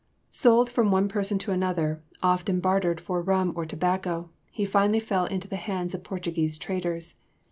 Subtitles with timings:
[0.31, 5.27] Sold from one person to another, often bartered for rum or tobacco, he finally fell
[5.27, 7.17] into the hands of Portuguese traders.